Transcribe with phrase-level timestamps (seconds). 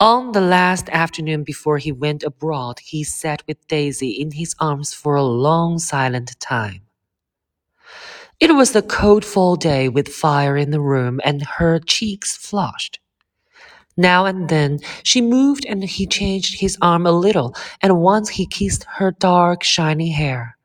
[0.00, 4.94] On the last afternoon before he went abroad, he sat with Daisy in his arms
[4.94, 6.82] for a long silent time.
[8.38, 13.00] It was a cold fall day with fire in the room and her cheeks flushed.
[13.96, 18.46] Now and then she moved and he changed his arm a little, and once he
[18.46, 20.56] kissed her dark, shiny hair.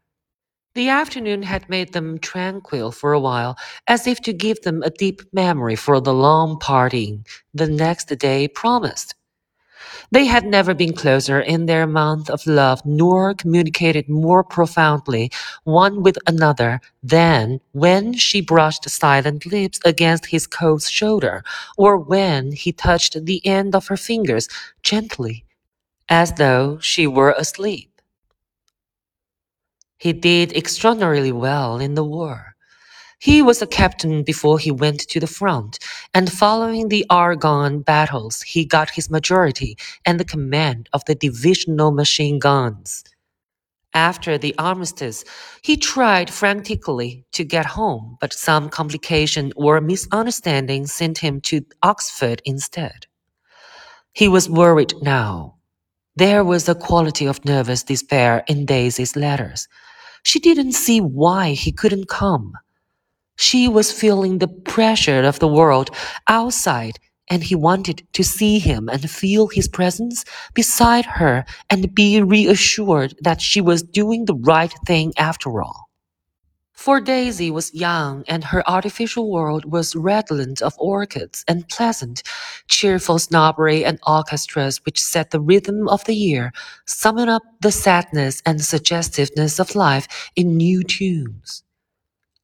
[0.75, 3.57] The afternoon had made them tranquil for a while,
[3.87, 8.47] as if to give them a deep memory for the long parting the next day
[8.47, 9.15] promised.
[10.11, 15.31] They had never been closer in their month of love nor communicated more profoundly
[15.63, 21.43] one with another than when she brushed silent lips against his cold shoulder
[21.77, 24.47] or when he touched the end of her fingers
[24.83, 25.45] gently
[26.09, 27.89] as though she were asleep.
[29.97, 32.52] He did extraordinarily well in the war.
[33.23, 35.79] He was a captain before he went to the front,
[36.13, 41.91] and following the Argonne battles, he got his majority and the command of the divisional
[41.91, 43.05] machine guns.
[43.93, 45.23] After the armistice,
[45.61, 52.41] he tried frantically to get home, but some complication or misunderstanding sent him to Oxford
[52.43, 53.07] instead.
[54.11, 55.55] He was worried now.
[56.17, 59.69] There was a quality of nervous despair in Daisy's letters.
[60.23, 62.55] She didn't see why he couldn't come.
[63.35, 65.89] She was feeling the pressure of the world
[66.27, 72.21] outside, and he wanted to see him and feel his presence beside her and be
[72.21, 75.89] reassured that she was doing the right thing after all.
[76.73, 82.23] For Daisy was young, and her artificial world was redolent of orchids and pleasant,
[82.67, 86.51] cheerful snobbery and orchestras which set the rhythm of the year,
[86.85, 91.63] summing up the sadness and suggestiveness of life in new tunes.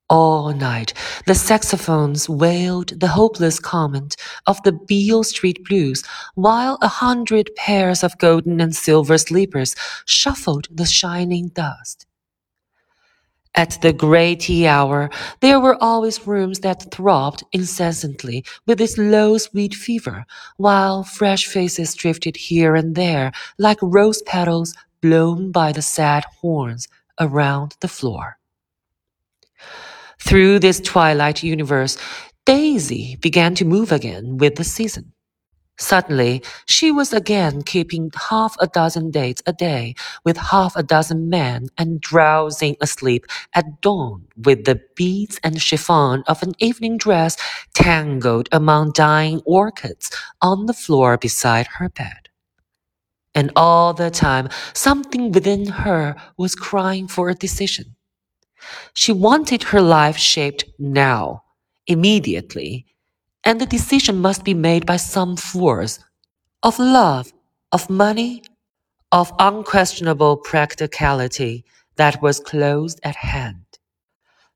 [0.09, 0.93] All night,
[1.27, 4.15] the saxophones wailed the hopeless comment
[4.47, 10.67] of the Beale Street blues, while a hundred pairs of golden and silver sleepers shuffled
[10.71, 12.07] the shining dust.
[13.53, 15.11] At the grey tea hour,
[15.41, 20.25] there were always rooms that throbbed incessantly with this low sweet fever,
[20.57, 26.87] while fresh faces drifted here and there like rose petals blown by the sad horns
[27.19, 28.37] around the floor.
[30.19, 31.97] Through this twilight universe,
[32.45, 35.13] Daisy began to move again with the season.
[35.79, 41.29] Suddenly, she was again keeping half a dozen dates a day with half a dozen
[41.29, 43.25] men and drowsing asleep
[43.55, 47.37] at dawn with the beads and chiffon of an evening dress
[47.73, 52.27] tangled among dying orchids on the floor beside her bed.
[53.33, 57.95] And all the time, something within her was crying for a decision.
[58.93, 61.43] She wanted her life shaped now,
[61.87, 62.85] immediately,
[63.43, 65.99] and the decision must be made by some force
[66.63, 67.31] of love,
[67.71, 68.43] of money,
[69.11, 71.65] of unquestionable practicality
[71.95, 73.65] that was close at hand.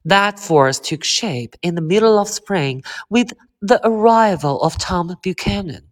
[0.05, 3.31] That force took shape in the middle of spring with
[3.61, 5.87] the arrival of Tom Buchanan.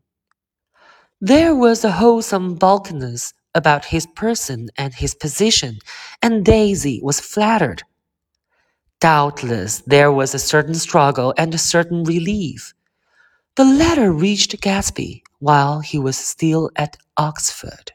[1.21, 5.79] There was a wholesome bulkiness about his person and his position,
[6.21, 7.83] and Daisy was flattered
[9.01, 12.73] Doubtless there was a certain struggle and a certain relief.
[13.57, 17.91] The letter reached Gatsby while he was still at Oxford.